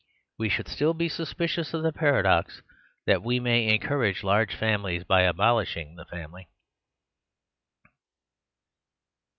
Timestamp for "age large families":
4.09-5.03